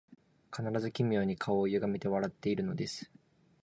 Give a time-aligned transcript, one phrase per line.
[0.51, 3.11] 必ず奇妙に顔をゆがめて笑っているのです